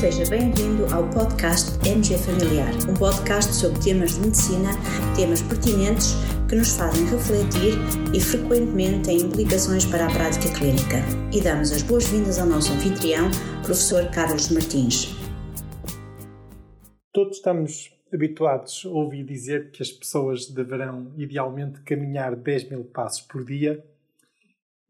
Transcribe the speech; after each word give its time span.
Seja 0.00 0.24
bem-vindo 0.30 0.86
ao 0.94 1.06
podcast 1.10 1.78
MG 1.86 2.16
Familiar, 2.16 2.72
um 2.88 2.94
podcast 2.94 3.52
sobre 3.52 3.78
temas 3.82 4.14
de 4.14 4.20
medicina, 4.20 4.70
temas 5.14 5.42
pertinentes 5.42 6.14
que 6.48 6.56
nos 6.56 6.74
fazem 6.74 7.04
refletir 7.04 7.74
e 8.16 8.18
frequentemente 8.18 9.04
têm 9.04 9.18
implicações 9.18 9.84
para 9.84 10.06
a 10.06 10.10
prática 10.10 10.58
clínica. 10.58 11.04
E 11.30 11.42
damos 11.42 11.70
as 11.70 11.82
boas-vindas 11.82 12.38
ao 12.38 12.46
nosso 12.46 12.72
anfitrião, 12.72 13.30
professor 13.62 14.10
Carlos 14.10 14.48
Martins. 14.48 15.14
Todos 17.12 17.36
estamos 17.36 17.94
habituados 18.10 18.82
a 18.86 18.88
ouvir 18.88 19.22
dizer 19.22 19.70
que 19.70 19.82
as 19.82 19.90
pessoas 19.90 20.48
deverão 20.48 21.12
idealmente 21.18 21.82
caminhar 21.82 22.34
10 22.34 22.70
mil 22.70 22.84
passos 22.84 23.20
por 23.20 23.44
dia. 23.44 23.84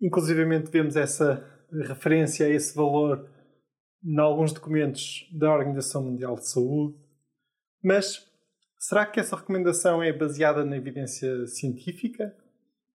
Inclusive 0.00 0.44
vemos 0.70 0.94
essa 0.94 1.44
referência 1.72 2.46
a 2.46 2.48
esse 2.48 2.76
valor 2.76 3.28
em 4.04 4.18
alguns 4.18 4.52
documentos 4.52 5.28
da 5.32 5.52
Organização 5.52 6.02
Mundial 6.04 6.36
de 6.36 6.48
Saúde, 6.48 6.96
mas 7.82 8.26
será 8.78 9.06
que 9.06 9.20
essa 9.20 9.36
recomendação 9.36 10.02
é 10.02 10.12
baseada 10.12 10.64
na 10.64 10.76
evidência 10.76 11.46
científica? 11.46 12.34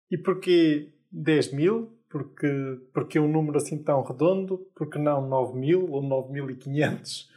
E 0.09 0.17
porquê 0.17 0.93
10 1.11 1.53
mil? 1.53 1.97
Porque, 2.09 2.47
porque 2.93 3.19
um 3.19 3.31
número 3.31 3.57
assim 3.57 3.81
tão 3.81 4.03
redondo? 4.03 4.57
Porque 4.75 4.99
não 4.99 5.27
9 5.27 5.57
mil 5.57 5.89
ou 5.89 6.03
9.500? 6.03 7.29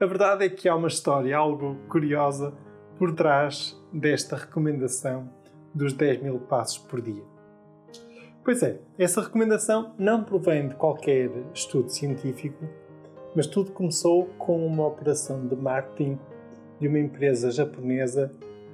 A 0.00 0.06
verdade 0.06 0.46
é 0.46 0.48
que 0.48 0.68
há 0.68 0.74
uma 0.74 0.88
história 0.88 1.36
algo 1.36 1.76
curiosa 1.88 2.56
por 2.98 3.14
trás 3.14 3.78
desta 3.92 4.36
recomendação 4.36 5.30
dos 5.74 5.92
10 5.92 6.22
mil 6.22 6.40
passos 6.40 6.78
por 6.78 7.02
dia. 7.02 7.39
Pois 8.42 8.62
é, 8.62 8.80
essa 8.98 9.20
recomendação 9.20 9.94
não 9.98 10.24
provém 10.24 10.68
de 10.68 10.74
qualquer 10.74 11.30
estudo 11.54 11.90
científico, 11.90 12.64
mas 13.36 13.46
tudo 13.46 13.70
começou 13.72 14.26
com 14.38 14.66
uma 14.66 14.86
operação 14.86 15.46
de 15.46 15.54
marketing 15.54 16.18
de 16.80 16.88
uma 16.88 16.98
empresa 16.98 17.50
japonesa 17.50 18.32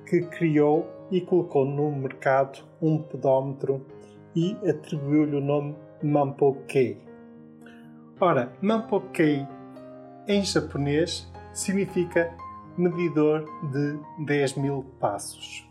que 0.09 0.23
criou 0.23 0.87
e 1.11 1.21
colocou 1.21 1.65
no 1.65 1.91
mercado 1.91 2.61
um 2.81 3.03
pedómetro 3.03 3.85
e 4.35 4.57
atribuiu-lhe 4.69 5.37
o 5.37 5.41
nome 5.41 5.77
Mampo-kei. 6.03 7.01
Ora, 8.21 8.53
Mampo-kei 8.63 9.47
em 10.29 10.45
japonês 10.45 11.31
significa 11.53 12.33
medidor 12.79 13.45
de 13.73 13.99
10 14.25 14.55
mil 14.55 14.85
passos. 15.01 15.67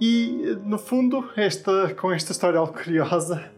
E, 0.00 0.58
no 0.64 0.78
fundo, 0.78 1.24
esta, 1.36 1.94
com 1.94 2.12
esta 2.12 2.32
história 2.32 2.58
algo 2.58 2.72
curiosa, 2.72 3.50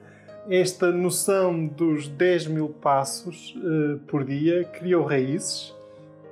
esta 0.48 0.92
noção 0.92 1.66
dos 1.66 2.08
10 2.08 2.48
mil 2.48 2.68
passos 2.68 3.54
uh, 3.56 3.98
por 4.06 4.24
dia 4.24 4.64
criou 4.64 5.04
raízes 5.04 5.70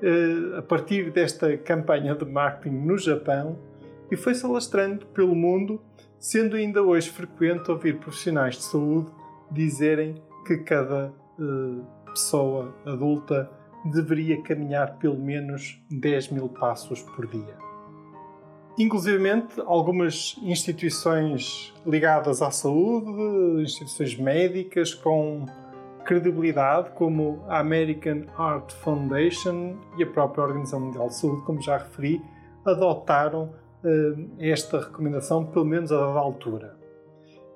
uh, 0.02 0.58
a 0.58 0.62
partir 0.62 1.10
desta 1.10 1.56
campanha 1.56 2.14
de 2.14 2.24
marketing 2.24 2.76
no 2.76 2.96
Japão 2.96 3.58
e 4.10 4.16
foi-se 4.16 4.44
alastrando 4.46 5.06
pelo 5.06 5.34
mundo, 5.34 5.80
sendo 6.18 6.54
ainda 6.54 6.82
hoje 6.82 7.10
frequente 7.10 7.70
ouvir 7.70 7.98
profissionais 7.98 8.56
de 8.56 8.62
saúde 8.62 9.10
dizerem 9.50 10.22
que 10.46 10.58
cada 10.58 11.12
uh, 11.38 11.84
pessoa 12.04 12.74
adulta 12.86 13.50
deveria 13.84 14.40
caminhar 14.42 14.96
pelo 14.98 15.18
menos 15.18 15.82
10 15.90 16.30
mil 16.30 16.48
passos 16.48 17.02
por 17.02 17.26
dia. 17.26 17.73
Inclusive, 18.76 19.46
algumas 19.66 20.36
instituições 20.42 21.72
ligadas 21.86 22.42
à 22.42 22.50
saúde, 22.50 23.62
instituições 23.62 24.16
médicas 24.16 24.92
com 24.92 25.46
credibilidade, 26.04 26.90
como 26.90 27.44
a 27.48 27.60
American 27.60 28.24
Heart 28.38 28.72
Foundation 28.74 29.76
e 29.96 30.02
a 30.02 30.06
própria 30.06 30.44
Organização 30.44 30.80
Mundial 30.80 31.08
de 31.08 31.14
Saúde, 31.16 31.42
como 31.42 31.62
já 31.62 31.78
referi, 31.78 32.20
adotaram 32.64 33.54
uh, 33.84 34.30
esta 34.40 34.80
recomendação, 34.80 35.46
pelo 35.46 35.64
menos 35.64 35.92
a 35.92 35.98
dada 35.98 36.18
altura. 36.18 36.76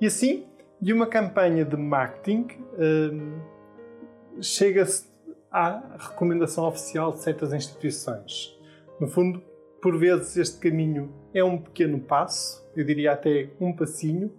E 0.00 0.06
assim, 0.06 0.46
de 0.80 0.92
uma 0.92 1.06
campanha 1.06 1.64
de 1.64 1.76
marketing, 1.76 2.46
uh, 2.74 4.42
chega-se 4.42 5.08
à 5.50 5.82
recomendação 5.98 6.66
oficial 6.66 7.12
de 7.12 7.20
certas 7.20 7.52
instituições. 7.52 8.56
No 9.00 9.08
fundo, 9.08 9.42
por 9.80 9.96
vezes 9.98 10.36
este 10.36 10.58
caminho 10.58 11.12
é 11.32 11.42
um 11.42 11.58
pequeno 11.58 12.00
passo, 12.00 12.66
eu 12.74 12.84
diria 12.84 13.12
até 13.12 13.50
um 13.60 13.72
passinho, 13.72 14.32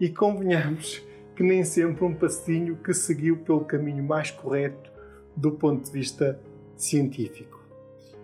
e 0.00 0.08
convenhamos 0.08 1.02
que 1.36 1.42
nem 1.42 1.64
sempre 1.64 2.04
um 2.04 2.14
passinho 2.14 2.76
que 2.76 2.92
seguiu 2.92 3.38
pelo 3.38 3.64
caminho 3.64 4.02
mais 4.02 4.30
correto 4.30 4.90
do 5.36 5.52
ponto 5.52 5.84
de 5.84 5.92
vista 5.92 6.38
científico. 6.76 7.62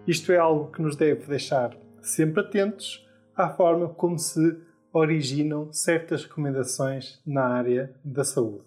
Isto 0.07 0.33
é 0.33 0.39
algo 0.39 0.71
que 0.73 0.83
nos 0.83 0.97
deve 0.97 1.27
deixar 1.27 1.77
sempre 2.01 2.41
atentos 2.41 3.07
à 3.37 3.49
forma 3.49 3.89
como 3.89 4.19
se 4.19 4.59
originam 4.93 5.73
certas 5.73 6.25
recomendações 6.25 7.21
na 7.27 7.45
área 7.45 7.95
da 8.05 8.25
saúde. 8.25 8.65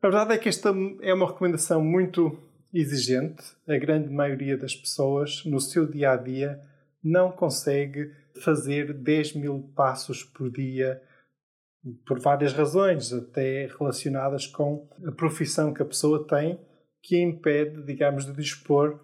A 0.00 0.08
verdade 0.08 0.34
é 0.34 0.38
que 0.38 0.48
esta 0.48 0.74
é 1.00 1.14
uma 1.14 1.26
recomendação 1.26 1.82
muito 1.82 2.38
exigente, 2.74 3.42
a 3.66 3.78
grande 3.78 4.10
maioria 4.10 4.56
das 4.56 4.74
pessoas 4.74 5.44
no 5.44 5.60
seu 5.60 5.86
dia 5.86 6.10
a 6.10 6.16
dia 6.16 6.60
não 7.02 7.30
consegue 7.30 8.10
fazer 8.42 8.92
10 8.92 9.34
mil 9.34 9.70
passos 9.76 10.24
por 10.24 10.50
dia 10.50 11.00
por 12.06 12.18
várias 12.18 12.52
razões, 12.52 13.12
até 13.12 13.68
relacionadas 13.78 14.46
com 14.46 14.88
a 15.06 15.12
profissão 15.12 15.72
que 15.72 15.82
a 15.82 15.86
pessoa 15.86 16.26
tem, 16.26 16.58
que 17.02 17.20
impede, 17.20 17.82
digamos, 17.82 18.24
de 18.24 18.32
dispor 18.32 18.98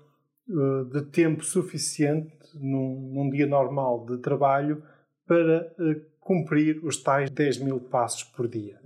uh, 0.49 0.85
de 0.87 1.03
tempo 1.03 1.45
suficiente 1.45 2.33
num, 2.55 3.13
num, 3.13 3.31
dia 3.31 3.47
normal 3.47 4.07
de 4.07 4.17
trabalho 4.17 4.83
para 5.27 5.71
uh, 5.79 6.01
cumprir 6.19 6.83
os 6.83 6.97
tais 6.97 7.29
10 7.29 7.59
mil 7.59 7.79
passos 7.79 8.25
por 8.25 8.49
dia. 8.49 8.81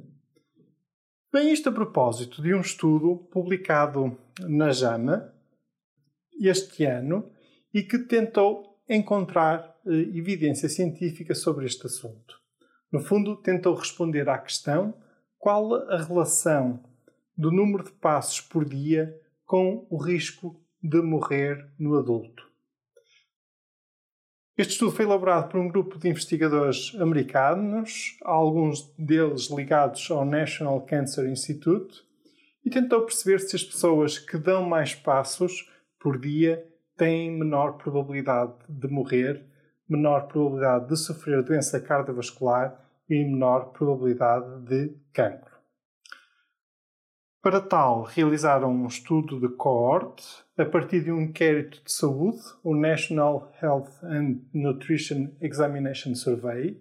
Bem, 1.34 1.52
isto 1.52 1.68
a 1.68 1.72
propósito 1.72 2.40
de 2.40 2.54
um 2.54 2.60
estudo 2.60 3.16
publicado 3.32 4.16
na 4.38 4.70
JAMA 4.70 5.34
este 6.40 6.84
ano 6.84 7.28
e 7.74 7.82
que 7.82 7.98
tentou 7.98 8.78
encontrar 8.88 9.76
eh, 9.84 9.90
evidência 10.16 10.68
científica 10.68 11.34
sobre 11.34 11.66
este 11.66 11.86
assunto. 11.86 12.40
No 12.92 13.00
fundo, 13.00 13.34
tentou 13.34 13.74
responder 13.74 14.28
à 14.28 14.38
questão 14.38 14.94
qual 15.36 15.74
a 15.90 16.00
relação 16.00 16.80
do 17.36 17.50
número 17.50 17.82
de 17.82 17.90
passos 17.90 18.40
por 18.40 18.64
dia 18.64 19.12
com 19.44 19.88
o 19.90 19.96
risco 19.96 20.64
de 20.80 21.02
morrer 21.02 21.68
no 21.76 21.98
adulto. 21.98 22.48
Este 24.56 24.74
estudo 24.74 24.92
foi 24.92 25.04
elaborado 25.04 25.48
por 25.48 25.58
um 25.58 25.66
grupo 25.66 25.98
de 25.98 26.08
investigadores 26.08 26.94
americanos, 27.00 28.16
alguns 28.22 28.88
deles 28.96 29.50
ligados 29.50 30.08
ao 30.12 30.24
National 30.24 30.80
Cancer 30.82 31.28
Institute, 31.28 32.04
e 32.64 32.70
tentou 32.70 33.02
perceber 33.02 33.40
se 33.40 33.56
as 33.56 33.64
pessoas 33.64 34.16
que 34.16 34.38
dão 34.38 34.64
mais 34.64 34.94
passos 34.94 35.68
por 35.98 36.20
dia 36.20 36.64
têm 36.96 37.36
menor 37.36 37.72
probabilidade 37.78 38.54
de 38.68 38.86
morrer, 38.86 39.44
menor 39.88 40.28
probabilidade 40.28 40.86
de 40.88 40.96
sofrer 40.98 41.42
doença 41.42 41.80
cardiovascular 41.80 42.80
e 43.10 43.24
menor 43.24 43.72
probabilidade 43.72 44.60
de 44.66 44.96
cancro. 45.12 45.53
Para 47.44 47.60
tal, 47.60 48.04
realizaram 48.04 48.72
um 48.72 48.86
estudo 48.86 49.38
de 49.38 49.54
coorte 49.54 50.24
a 50.56 50.64
partir 50.64 51.04
de 51.04 51.12
um 51.12 51.20
inquérito 51.20 51.82
de 51.84 51.92
saúde, 51.92 52.40
o 52.62 52.74
National 52.74 53.52
Health 53.62 53.90
and 54.02 54.38
Nutrition 54.54 55.28
Examination 55.42 56.14
Survey, 56.14 56.80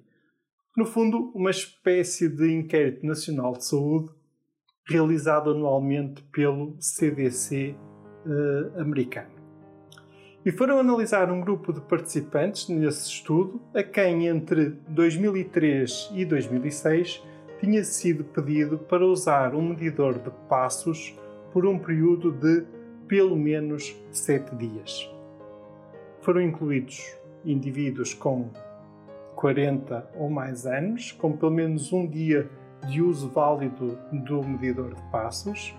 no 0.78 0.86
fundo, 0.86 1.34
uma 1.36 1.50
espécie 1.50 2.30
de 2.30 2.50
inquérito 2.50 3.06
nacional 3.06 3.52
de 3.58 3.66
saúde 3.66 4.10
realizado 4.88 5.52
anualmente 5.52 6.24
pelo 6.32 6.78
CDC 6.80 7.76
eh, 8.26 8.80
americano. 8.80 9.36
E 10.46 10.52
foram 10.54 10.80
analisar 10.80 11.30
um 11.30 11.42
grupo 11.42 11.74
de 11.74 11.82
participantes 11.82 12.70
nesse 12.70 13.10
estudo 13.10 13.62
a 13.76 13.84
quem 13.84 14.28
entre 14.28 14.70
2003 14.88 16.10
e 16.14 16.24
2006 16.24 17.22
tinha 17.64 17.82
sido 17.86 18.26
pedido 18.26 18.78
para 18.78 19.06
usar 19.06 19.56
um 19.56 19.70
medidor 19.70 20.20
de 20.20 20.30
passos 20.50 21.18
por 21.54 21.66
um 21.66 21.80
período 21.80 22.30
de 22.30 22.66
pelo 23.08 23.38
menos 23.38 23.96
7 24.12 24.54
dias. 24.58 25.10
Foram 26.20 26.42
incluídos 26.42 27.02
indivíduos 27.46 28.14
com 28.14 28.50
40 29.38 30.12
ou 30.16 30.30
mais 30.30 30.66
anos, 30.66 31.14
com 31.14 31.38
pelo 31.38 31.54
menos 31.54 31.94
um 31.94 32.06
dia 32.06 32.50
de 32.90 33.02
uso 33.02 33.30
válido 33.30 33.98
do 34.12 34.44
medidor 34.44 34.96
de 34.96 35.02
passos 35.04 35.74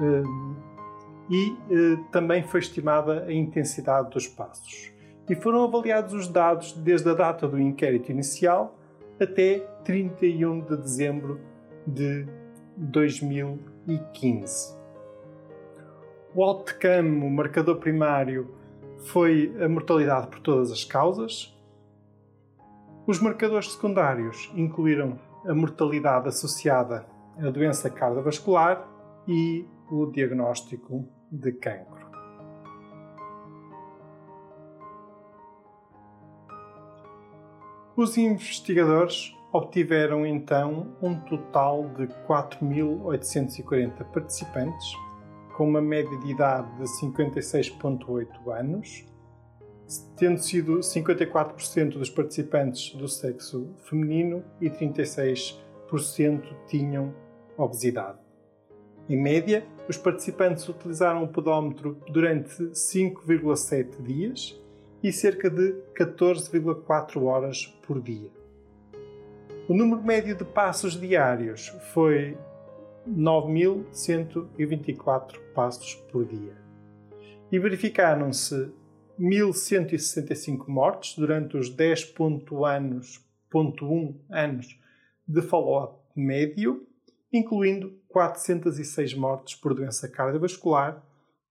eh, 0.00 0.22
e 1.28 1.56
eh, 1.70 1.98
também 2.10 2.44
foi 2.44 2.60
estimada 2.60 3.24
a 3.24 3.32
intensidade 3.32 4.08
dos 4.08 4.26
passos. 4.26 4.90
E 5.28 5.34
foram 5.34 5.64
avaliados 5.64 6.14
os 6.14 6.28
dados 6.28 6.72
desde 6.72 7.10
a 7.10 7.14
data 7.14 7.46
do 7.46 7.60
inquérito 7.60 8.10
inicial 8.10 8.78
até 9.20 9.60
31 9.84 10.60
de 10.60 10.76
dezembro 10.76 11.40
de 11.86 12.26
2015. 12.76 14.76
O 16.34 16.42
outcome, 16.42 17.24
o 17.24 17.30
marcador 17.30 17.76
primário, 17.76 18.54
foi 18.98 19.54
a 19.62 19.68
mortalidade 19.68 20.28
por 20.28 20.40
todas 20.40 20.70
as 20.70 20.84
causas. 20.84 21.56
Os 23.06 23.20
marcadores 23.20 23.72
secundários 23.72 24.50
incluíram 24.54 25.18
a 25.46 25.54
mortalidade 25.54 26.28
associada 26.28 27.06
à 27.38 27.50
doença 27.50 27.88
cardiovascular 27.88 28.86
e 29.26 29.64
o 29.90 30.06
diagnóstico 30.06 31.08
de 31.30 31.52
cancro. 31.52 31.95
Os 37.96 38.18
investigadores 38.18 39.34
obtiveram 39.50 40.26
então 40.26 40.94
um 41.00 41.18
total 41.18 41.88
de 41.96 42.06
4.840 42.28 44.04
participantes, 44.12 44.92
com 45.56 45.66
uma 45.66 45.80
média 45.80 46.14
de 46.18 46.30
idade 46.30 46.70
de 46.76 46.82
56,8 46.82 48.52
anos, 48.52 49.06
tendo 50.14 50.38
sido 50.42 50.80
54% 50.80 51.92
dos 51.92 52.10
participantes 52.10 52.94
do 52.94 53.08
sexo 53.08 53.72
feminino 53.88 54.44
e 54.60 54.68
36% 54.68 55.56
tinham 56.66 57.14
obesidade. 57.56 58.18
Em 59.08 59.16
média, 59.16 59.66
os 59.88 59.96
participantes 59.96 60.68
utilizaram 60.68 61.24
o 61.24 61.28
podómetro 61.28 61.98
durante 62.10 62.62
5,7 62.72 64.02
dias 64.02 64.65
e 65.06 65.12
cerca 65.12 65.48
de 65.48 65.72
14,4 65.94 67.22
horas 67.22 67.66
por 67.86 68.02
dia. 68.02 68.28
O 69.68 69.74
número 69.74 70.02
médio 70.02 70.34
de 70.34 70.44
passos 70.44 71.00
diários 71.00 71.68
foi 71.94 72.36
9.124 73.08 75.38
passos 75.54 75.94
por 76.10 76.24
dia. 76.24 76.56
E 77.52 77.58
verificaram-se 77.60 78.68
1.165 79.16 80.66
mortes 80.66 81.14
durante 81.14 81.56
os 81.56 81.72
10.1 81.72 82.68
anos, 82.68 83.24
anos 84.28 84.76
de 85.24 85.40
follow-up 85.40 86.00
médio, 86.16 86.84
incluindo 87.32 87.96
406 88.08 89.14
mortes 89.14 89.54
por 89.54 89.72
doença 89.72 90.08
cardiovascular 90.08 91.00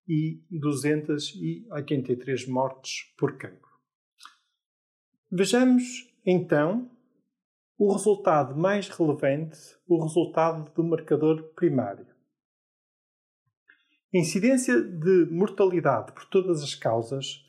e 0.08 0.40
283 0.50 2.46
mortes 2.46 3.12
por 3.18 3.36
cancro. 3.36 3.70
Vejamos 5.30 6.08
então 6.24 6.90
o 7.78 7.92
resultado 7.92 8.56
mais 8.56 8.88
relevante, 8.88 9.58
o 9.86 10.02
resultado 10.02 10.72
do 10.72 10.84
marcador 10.84 11.42
primário. 11.54 12.06
A 14.14 14.18
incidência 14.18 14.80
de 14.80 15.26
mortalidade 15.30 16.12
por 16.12 16.24
todas 16.26 16.62
as 16.62 16.74
causas 16.74 17.44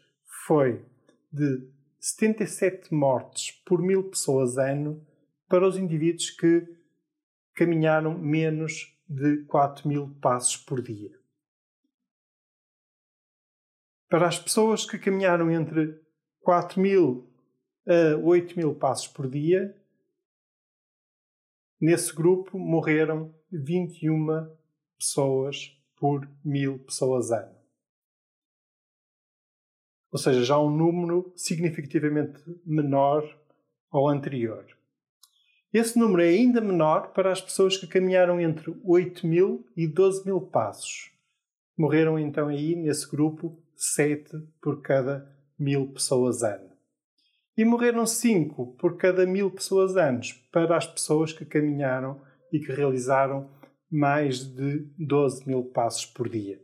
foi 0.46 0.84
de 1.32 1.70
77 2.00 2.94
mortes 2.94 3.52
por 3.66 3.82
mil 3.82 4.10
pessoas 4.10 4.58
ano 4.58 5.06
para 5.48 5.68
os 5.68 5.78
indivíduos 5.78 6.30
que 6.32 6.68
caminharam 7.54 8.18
menos 8.18 8.94
de 9.08 9.44
4 9.46 9.88
mil 9.88 10.10
passos 10.22 10.58
por 10.58 10.82
dia. 10.82 11.18
Para 14.10 14.28
as 14.28 14.40
pessoas 14.40 14.86
que 14.86 14.98
caminharam 14.98 15.52
entre 15.52 16.00
4 16.42 16.80
mil 16.80 17.30
a 17.86 18.18
8 18.18 18.58
mil 18.58 18.74
passos 18.74 19.08
por 19.08 19.30
dia, 19.30 19.76
nesse 21.80 22.14
grupo 22.16 22.58
morreram 22.58 23.34
21 23.52 24.50
pessoas 24.98 25.78
por 25.98 26.28
mil 26.44 26.80
pessoas 26.80 27.32
ano. 27.32 27.56
Ou 30.10 30.18
seja, 30.18 30.44
já 30.44 30.58
um 30.58 30.70
número 30.70 31.34
significativamente 31.36 32.42
menor 32.66 33.24
ao 33.92 34.08
anterior. 34.08 34.66
Esse 35.74 36.00
número 36.00 36.22
é 36.22 36.30
ainda 36.30 36.62
menor 36.62 37.12
para 37.12 37.32
as 37.32 37.42
pessoas 37.42 37.76
que 37.76 37.86
caminharam 37.86 38.40
entre 38.40 38.74
8 38.86 39.28
mil 39.28 39.68
e 39.76 39.86
12 39.86 40.26
mil 40.26 40.40
passos. 40.40 41.12
Morreram 41.78 42.18
então 42.18 42.48
aí, 42.48 42.74
nesse 42.74 43.08
grupo, 43.10 43.62
7 43.78 44.38
por 44.60 44.82
cada 44.82 45.32
mil 45.58 45.94
pessoas 45.94 46.42
ano. 46.42 46.72
E 47.56 47.64
morreram 47.64 48.06
5 48.06 48.76
por 48.78 48.98
cada 48.98 49.26
mil 49.26 49.52
pessoas 49.52 49.96
anos 49.96 50.34
para 50.52 50.76
as 50.76 50.86
pessoas 50.86 51.32
que 51.32 51.46
caminharam 51.46 52.20
e 52.52 52.60
que 52.60 52.72
realizaram 52.72 53.50
mais 53.90 54.40
de 54.40 54.80
12 54.98 55.48
mil 55.48 55.64
passos 55.64 56.06
por 56.06 56.28
dia. 56.28 56.60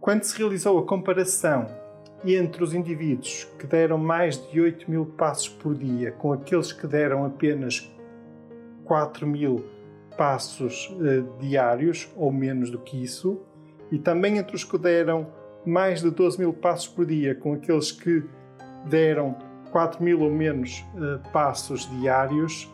Quando 0.00 0.22
se 0.22 0.38
realizou 0.38 0.78
a 0.78 0.86
comparação 0.86 1.66
entre 2.24 2.62
os 2.62 2.74
indivíduos 2.74 3.44
que 3.58 3.66
deram 3.66 3.98
mais 3.98 4.36
de 4.50 4.60
8 4.60 4.90
mil 4.90 5.06
passos 5.06 5.48
por 5.48 5.74
dia 5.74 6.12
com 6.12 6.32
aqueles 6.32 6.72
que 6.72 6.86
deram 6.86 7.24
apenas 7.24 7.88
4 8.86 9.26
mil 9.26 9.64
passos 10.16 10.88
uh, 10.90 11.38
diários, 11.38 12.08
ou 12.16 12.32
menos 12.32 12.70
do 12.70 12.78
que 12.78 13.02
isso, 13.02 13.40
e 13.90 13.98
também 13.98 14.38
entre 14.38 14.56
os 14.56 14.64
que 14.64 14.78
deram 14.78 15.26
mais 15.64 16.00
de 16.00 16.10
12 16.10 16.38
mil 16.38 16.52
passos 16.52 16.88
por 16.88 17.04
dia 17.04 17.34
com 17.34 17.54
aqueles 17.54 17.92
que 17.92 18.24
deram 18.86 19.36
4 19.70 20.02
mil 20.02 20.22
ou 20.22 20.30
menos 20.30 20.84
uh, 20.94 21.20
passos 21.32 21.88
diários, 21.98 22.72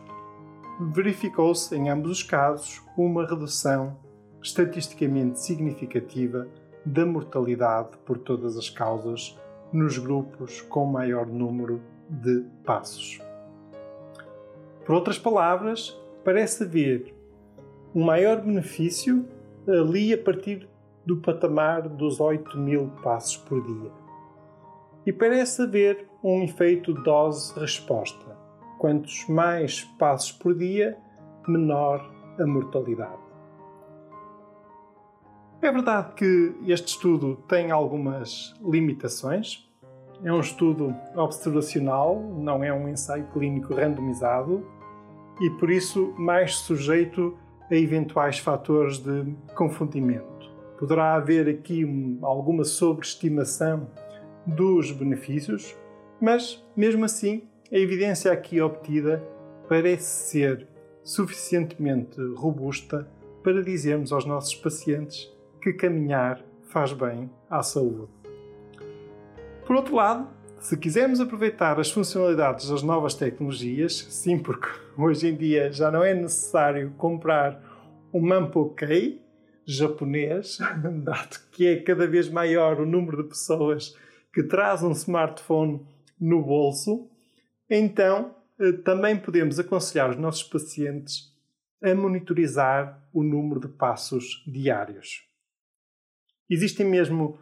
verificou-se 0.79 1.75
em 1.75 1.89
ambos 1.89 2.11
os 2.11 2.23
casos 2.23 2.81
uma 2.97 3.27
redução 3.27 3.97
estatisticamente 4.41 5.39
significativa 5.39 6.47
da 6.85 7.05
mortalidade 7.05 7.97
por 8.05 8.17
todas 8.17 8.57
as 8.57 8.69
causas 8.69 9.37
nos 9.71 9.97
grupos 9.97 10.61
com 10.61 10.85
maior 10.85 11.25
número 11.25 11.81
de 12.09 12.45
passos. 12.63 13.19
Por 14.85 14.95
outras 14.95 15.17
palavras, 15.17 15.97
parece 16.23 16.63
haver 16.63 17.13
um 17.93 18.03
maior 18.03 18.41
benefício 18.41 19.25
ali 19.67 20.13
a 20.13 20.17
partir 20.17 20.67
do 21.05 21.17
patamar 21.17 21.87
dos 21.87 22.19
8 22.19 22.57
mil 22.57 22.89
passos 23.03 23.37
por 23.37 23.61
dia. 23.61 23.91
E 25.05 25.11
parece 25.11 25.63
haver 25.63 26.07
um 26.23 26.43
efeito 26.43 26.93
dose-resposta. 26.93 28.37
Quantos 28.79 29.27
mais 29.27 29.83
passos 29.99 30.31
por 30.31 30.55
dia, 30.55 30.97
menor 31.47 32.09
a 32.39 32.45
mortalidade. 32.45 33.21
É 35.61 35.71
verdade 35.71 36.13
que 36.15 36.55
este 36.67 36.89
estudo 36.89 37.37
tem 37.47 37.71
algumas 37.71 38.53
limitações. 38.61 39.69
É 40.23 40.31
um 40.31 40.39
estudo 40.39 40.95
observacional, 41.15 42.19
não 42.19 42.63
é 42.63 42.73
um 42.73 42.87
ensaio 42.87 43.25
clínico 43.27 43.73
randomizado 43.73 44.65
e 45.41 45.49
por 45.49 45.69
isso 45.69 46.13
mais 46.17 46.55
sujeito 46.55 47.37
a 47.69 47.75
eventuais 47.75 48.39
fatores 48.39 48.99
de 48.99 49.25
confundimento. 49.55 50.51
Poderá 50.77 51.15
haver 51.15 51.47
aqui 51.47 51.85
alguma 52.21 52.63
sobreestimação 52.63 53.87
dos 54.45 54.91
benefícios, 54.91 55.75
mas 56.21 56.63
mesmo 56.75 57.05
assim 57.05 57.43
a 57.71 57.77
evidência 57.77 58.31
aqui 58.31 58.61
obtida 58.61 59.23
parece 59.67 60.29
ser 60.29 60.67
suficientemente 61.03 62.21
robusta 62.35 63.07
para 63.43 63.63
dizermos 63.63 64.11
aos 64.11 64.25
nossos 64.25 64.55
pacientes 64.55 65.31
que 65.61 65.73
caminhar 65.73 66.43
faz 66.69 66.93
bem 66.93 67.29
à 67.49 67.61
saúde. 67.61 68.07
Por 69.65 69.75
outro 69.75 69.95
lado, 69.95 70.27
se 70.63 70.77
quisermos 70.77 71.19
aproveitar 71.19 71.77
as 71.77 71.91
funcionalidades 71.91 72.69
das 72.69 72.81
novas 72.81 73.13
tecnologias, 73.13 74.07
sim, 74.09 74.39
porque 74.39 74.69
hoje 74.97 75.27
em 75.27 75.35
dia 75.35 75.69
já 75.73 75.91
não 75.91 76.01
é 76.01 76.13
necessário 76.13 76.91
comprar 76.91 77.61
um 78.13 78.21
Mampokei 78.21 79.21
japonês, 79.65 80.59
dado 81.03 81.37
que 81.51 81.67
é 81.67 81.81
cada 81.81 82.07
vez 82.07 82.29
maior 82.29 82.79
o 82.79 82.85
número 82.85 83.23
de 83.23 83.27
pessoas 83.27 83.93
que 84.33 84.41
traz 84.41 84.81
um 84.81 84.93
smartphone 84.93 85.85
no 86.17 86.41
bolso, 86.41 87.09
então 87.69 88.33
eh, 88.57 88.71
também 88.71 89.17
podemos 89.17 89.59
aconselhar 89.59 90.11
os 90.11 90.17
nossos 90.17 90.43
pacientes 90.43 91.29
a 91.83 91.93
monitorizar 91.93 93.05
o 93.11 93.21
número 93.21 93.59
de 93.59 93.67
passos 93.67 94.41
diários. 94.47 95.27
Existem 96.49 96.85
mesmo 96.85 97.37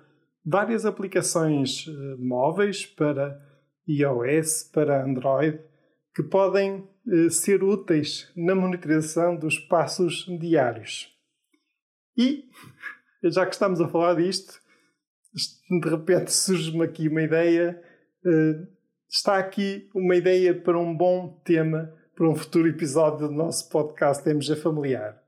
várias 0.45 0.85
aplicações 0.85 1.87
uh, 1.87 2.17
móveis 2.19 2.85
para 2.85 3.39
iOS, 3.87 4.63
para 4.71 5.03
Android, 5.03 5.59
que 6.15 6.23
podem 6.23 6.87
uh, 7.07 7.29
ser 7.29 7.63
úteis 7.63 8.31
na 8.35 8.55
monitorização 8.55 9.35
dos 9.35 9.59
passos 9.59 10.25
diários. 10.39 11.09
E, 12.17 12.45
já 13.31 13.45
que 13.45 13.53
estamos 13.53 13.79
a 13.81 13.87
falar 13.87 14.15
disto, 14.15 14.59
de 15.33 15.89
repente 15.89 16.31
surge-me 16.31 16.83
aqui 16.83 17.07
uma 17.07 17.21
ideia. 17.21 17.81
Uh, 18.25 18.67
está 19.09 19.37
aqui 19.37 19.89
uma 19.95 20.15
ideia 20.15 20.53
para 20.53 20.79
um 20.79 20.95
bom 20.95 21.41
tema 21.45 21.93
para 22.15 22.29
um 22.29 22.35
futuro 22.35 22.67
episódio 22.67 23.27
do 23.27 23.33
nosso 23.33 23.69
podcast 23.69 24.29
MG 24.29 24.55
Familiar. 24.55 25.19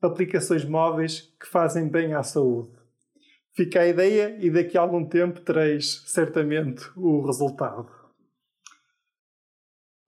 Aplicações 0.00 0.64
móveis 0.64 1.34
que 1.40 1.46
fazem 1.46 1.88
bem 1.88 2.14
à 2.14 2.22
saúde. 2.22 2.77
Fica 3.58 3.80
a 3.80 3.88
ideia 3.88 4.36
e 4.38 4.48
daqui 4.52 4.78
a 4.78 4.80
algum 4.80 5.04
tempo 5.04 5.40
tereis 5.40 6.04
certamente 6.06 6.88
o 6.94 7.26
resultado. 7.26 7.90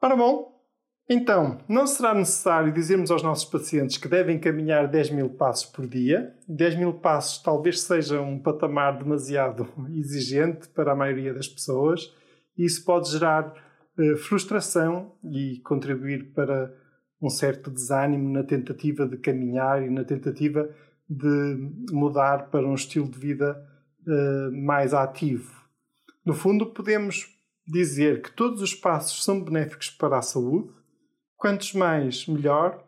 Ora 0.01 0.15
bom, 0.15 0.65
então, 1.09 1.59
não 1.69 1.85
será 1.85 2.15
necessário 2.15 2.73
dizermos 2.73 3.11
aos 3.11 3.25
nossos 3.25 3.45
pacientes 3.45 3.97
que 3.97 4.07
devem 4.07 4.39
caminhar 4.39 4.87
10 4.87 5.11
mil 5.11 5.31
passos 5.31 5.67
por 5.67 5.85
dia. 5.89 6.33
10 6.47 6.77
mil 6.77 6.93
passos 6.93 7.43
talvez 7.43 7.81
seja 7.81 8.21
um 8.21 8.39
patamar 8.39 8.97
demasiado 8.97 9.67
exigente 9.99 10.69
para 10.69 10.93
a 10.93 10.97
maioria 10.97 11.35
das 11.35 11.49
pessoas 11.49 12.15
e 12.57 12.65
isso 12.65 12.85
pode 12.85 13.11
gerar 13.11 13.53
eh, 13.99 14.15
frustração 14.15 15.17
e 15.25 15.59
contribuir 15.65 16.33
para 16.33 16.73
um 17.21 17.29
certo 17.29 17.69
desânimo 17.69 18.33
na 18.33 18.45
tentativa 18.45 19.09
de 19.09 19.17
caminhar 19.17 19.83
e 19.83 19.91
na 19.91 20.05
tentativa 20.05 20.71
de 21.11 21.93
mudar 21.93 22.51
para 22.51 22.65
um 22.65 22.75
estilo 22.75 23.09
de 23.09 23.19
vida 23.19 23.61
uh, 24.07 24.65
mais 24.65 24.95
ativo. 24.95 25.53
No 26.25 26.33
fundo, 26.33 26.67
podemos 26.67 27.27
dizer 27.67 28.23
que 28.23 28.31
todos 28.31 28.63
os 28.63 28.75
passos 28.75 29.25
são 29.25 29.43
benéficos 29.43 29.91
para 29.91 30.19
a 30.19 30.23
saúde, 30.23 30.71
quantos 31.37 31.73
mais, 31.75 32.29
melhor, 32.29 32.85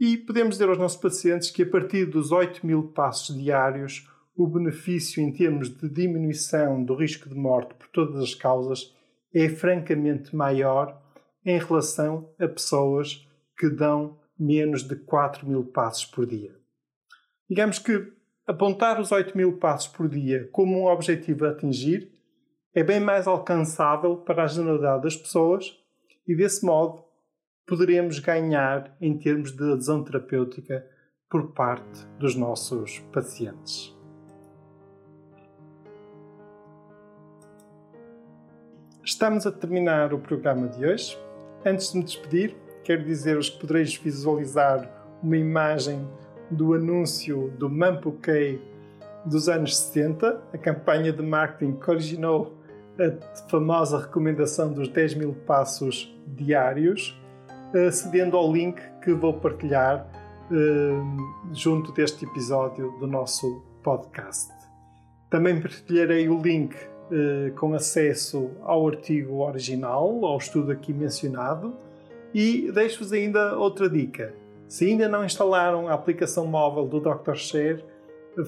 e 0.00 0.16
podemos 0.16 0.54
dizer 0.54 0.68
aos 0.68 0.78
nossos 0.78 1.00
pacientes 1.00 1.50
que 1.50 1.62
a 1.62 1.70
partir 1.70 2.06
dos 2.06 2.32
8 2.32 2.66
mil 2.66 2.84
passos 2.88 3.36
diários, 3.36 4.08
o 4.34 4.46
benefício 4.46 5.22
em 5.22 5.32
termos 5.32 5.68
de 5.68 5.88
diminuição 5.88 6.82
do 6.82 6.94
risco 6.94 7.28
de 7.28 7.34
morte 7.34 7.74
por 7.74 7.88
todas 7.88 8.22
as 8.22 8.34
causas 8.34 8.94
é 9.34 9.48
francamente 9.48 10.34
maior 10.34 11.02
em 11.44 11.58
relação 11.58 12.30
a 12.38 12.46
pessoas 12.46 13.26
que 13.58 13.68
dão 13.68 14.18
menos 14.38 14.82
de 14.82 14.96
4 14.96 15.46
mil 15.46 15.64
passos 15.64 16.04
por 16.04 16.26
dia. 16.26 16.54
Digamos 17.48 17.78
que 17.78 18.12
apontar 18.44 19.00
os 19.00 19.12
8 19.12 19.36
mil 19.36 19.56
passos 19.58 19.86
por 19.86 20.08
dia 20.08 20.48
como 20.50 20.80
um 20.80 20.86
objetivo 20.86 21.46
a 21.46 21.50
atingir 21.50 22.12
é 22.74 22.82
bem 22.82 22.98
mais 22.98 23.28
alcançável 23.28 24.16
para 24.16 24.42
a 24.42 24.46
generalidade 24.48 25.04
das 25.04 25.16
pessoas 25.16 25.78
e, 26.26 26.34
desse 26.34 26.66
modo, 26.66 27.04
poderemos 27.64 28.18
ganhar 28.18 28.96
em 29.00 29.16
termos 29.16 29.52
de 29.52 29.62
adesão 29.62 30.02
terapêutica 30.02 30.84
por 31.30 31.52
parte 31.52 32.04
dos 32.18 32.34
nossos 32.34 32.98
pacientes. 33.12 33.94
Estamos 39.04 39.46
a 39.46 39.52
terminar 39.52 40.12
o 40.12 40.18
programa 40.18 40.66
de 40.66 40.84
hoje. 40.84 41.16
Antes 41.64 41.92
de 41.92 41.98
me 41.98 42.04
despedir, 42.04 42.56
quero 42.82 43.04
dizer-vos 43.04 43.50
que 43.50 43.60
podereis 43.60 43.94
visualizar 43.94 44.90
uma 45.22 45.36
imagem 45.36 46.06
do 46.50 46.74
anúncio 46.74 47.52
do 47.58 47.68
Mampuquei 47.68 48.60
dos 49.24 49.48
anos 49.48 49.76
60, 49.76 50.40
a 50.52 50.58
campanha 50.58 51.12
de 51.12 51.22
marketing 51.22 51.72
que 51.76 51.90
originou 51.90 52.56
a 52.98 53.48
famosa 53.48 53.98
recomendação 53.98 54.72
dos 54.72 54.88
10 54.88 55.14
mil 55.14 55.34
passos 55.34 56.16
diários, 56.26 57.20
acedendo 57.86 58.36
ao 58.36 58.52
link 58.52 58.80
que 59.02 59.12
vou 59.12 59.34
partilhar 59.34 60.06
uh, 60.50 61.54
junto 61.54 61.92
deste 61.92 62.24
episódio 62.24 62.92
do 62.98 63.06
nosso 63.06 63.62
podcast. 63.82 64.52
Também 65.28 65.60
partilharei 65.60 66.28
o 66.28 66.40
link 66.40 66.74
uh, 66.74 67.52
com 67.56 67.74
acesso 67.74 68.50
ao 68.62 68.86
artigo 68.88 69.44
original, 69.44 70.24
ao 70.24 70.38
estudo 70.38 70.70
aqui 70.70 70.92
mencionado, 70.92 71.74
e 72.32 72.70
deixo-vos 72.72 73.12
ainda 73.12 73.58
outra 73.58 73.90
dica 73.90 74.32
se 74.68 74.86
ainda 74.86 75.08
não 75.08 75.24
instalaram 75.24 75.88
a 75.88 75.94
aplicação 75.94 76.46
móvel 76.46 76.86
do 76.86 77.00
Dr. 77.00 77.34
Share, 77.34 77.84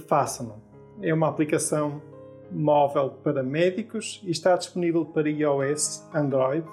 façam-no. 0.06 0.62
É 1.00 1.14
uma 1.14 1.28
aplicação 1.28 2.02
móvel 2.50 3.10
para 3.22 3.42
médicos 3.42 4.20
e 4.25 4.30
está 4.30 4.56
disponível 4.56 5.04
para 5.04 5.28
iOS, 5.28 6.08
Android 6.14 6.66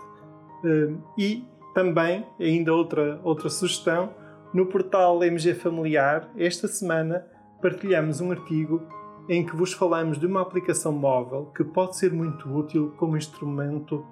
eh, 0.64 0.94
e 1.18 1.46
também, 1.74 2.26
ainda 2.40 2.74
outra, 2.74 3.20
outra 3.24 3.50
sugestão, 3.50 4.10
no 4.54 4.66
portal 4.66 5.22
MG 5.22 5.54
Familiar, 5.54 6.30
esta 6.38 6.68
semana 6.68 7.26
partilhamos 7.62 8.22
um 8.22 8.32
artigo 8.32 8.82
em 9.28 9.46
que 9.46 9.56
vos 9.56 9.74
falamos 9.74 10.18
de 10.18 10.26
uma 10.26 10.42
aplicação 10.42 10.94
móvel 10.94 11.52
que 11.56 11.64
pode 11.64 11.98
ser 11.98 12.14
muito 12.14 12.48
útil 12.50 12.94
como 12.98 13.18
instrumento 13.18 14.06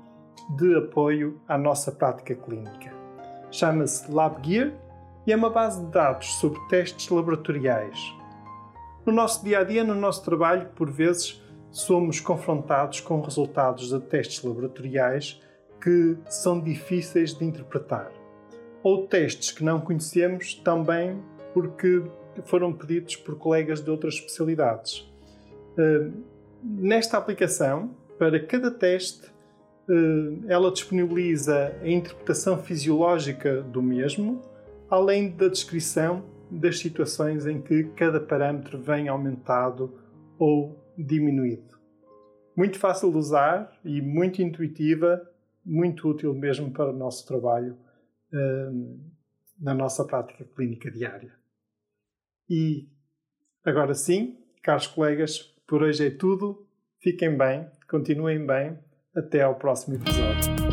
de 0.57 0.75
apoio 0.75 1.39
à 1.47 1.57
nossa 1.57 1.91
prática 1.91 2.35
clínica. 2.35 2.91
Chama-se 3.49 4.11
LabGear 4.11 4.73
e 5.25 5.31
é 5.31 5.35
uma 5.35 5.49
base 5.49 5.83
de 5.83 5.91
dados 5.91 6.27
sobre 6.35 6.59
testes 6.67 7.09
laboratoriais. 7.09 7.97
No 9.05 9.13
nosso 9.13 9.43
dia 9.43 9.59
a 9.59 9.63
dia, 9.63 9.83
no 9.83 9.95
nosso 9.95 10.23
trabalho, 10.23 10.69
por 10.75 10.89
vezes 10.89 11.41
somos 11.71 12.19
confrontados 12.19 12.99
com 12.99 13.19
resultados 13.21 13.89
de 13.89 13.99
testes 13.99 14.43
laboratoriais 14.43 15.41
que 15.81 16.17
são 16.29 16.61
difíceis 16.61 17.33
de 17.33 17.43
interpretar, 17.43 18.11
ou 18.81 19.07
testes 19.07 19.51
que 19.51 19.63
não 19.63 19.81
conhecemos 19.81 20.55
também 20.55 21.21
porque 21.53 22.03
foram 22.45 22.71
pedidos 22.71 23.15
por 23.15 23.37
colegas 23.37 23.81
de 23.81 23.89
outras 23.89 24.15
especialidades. 24.15 25.11
Eh, 25.77 26.09
nesta 26.63 27.17
aplicação, 27.17 27.91
para 28.17 28.39
cada 28.39 28.71
teste, 28.71 29.27
eh, 29.89 29.93
ela 30.47 30.71
disponibiliza 30.71 31.75
a 31.81 31.87
interpretação 31.87 32.57
fisiológica 32.57 33.61
do 33.61 33.81
mesmo 33.81 34.41
além 34.93 35.35
da 35.35 35.47
descrição 35.47 36.23
das 36.51 36.77
situações 36.77 37.47
em 37.47 37.59
que 37.59 37.85
cada 37.95 38.19
parâmetro 38.19 38.79
vem 38.79 39.07
aumentado 39.07 39.99
ou 40.37 40.79
diminuído. 40.95 41.75
Muito 42.55 42.77
fácil 42.77 43.09
de 43.09 43.17
usar 43.17 43.75
e 43.83 43.99
muito 44.03 44.39
intuitiva, 44.39 45.19
muito 45.65 46.07
útil 46.07 46.31
mesmo 46.35 46.71
para 46.71 46.91
o 46.91 46.95
nosso 46.95 47.25
trabalho 47.25 47.75
hum, 48.31 49.09
na 49.59 49.73
nossa 49.73 50.05
prática 50.05 50.45
clínica 50.55 50.91
diária. 50.91 51.33
E 52.47 52.87
agora 53.65 53.95
sim, 53.95 54.37
caros 54.61 54.85
colegas, 54.85 55.39
por 55.65 55.81
hoje 55.81 56.05
é 56.05 56.11
tudo. 56.11 56.67
Fiquem 56.99 57.35
bem, 57.35 57.67
continuem 57.89 58.45
bem. 58.45 58.77
Até 59.15 59.41
ao 59.41 59.55
próximo 59.55 59.95
episódio 59.95 60.72